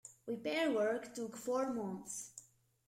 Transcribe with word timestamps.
Repair 0.25 0.71
work 0.71 1.13
took 1.13 1.37
four 1.37 1.71
months. 1.71 2.31